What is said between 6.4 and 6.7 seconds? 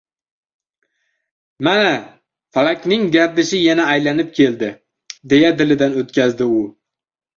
u.